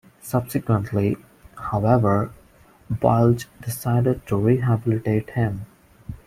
[0.23, 1.15] Subsequently,
[1.55, 2.31] however,
[2.89, 5.67] Bilge decided to rehabilitate him.